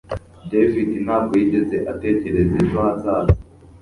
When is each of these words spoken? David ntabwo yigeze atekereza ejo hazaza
David 0.51 0.89
ntabwo 1.05 1.33
yigeze 1.39 1.77
atekereza 1.91 2.53
ejo 2.63 2.77
hazaza 2.85 3.35